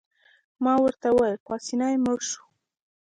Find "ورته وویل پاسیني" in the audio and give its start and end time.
0.83-1.93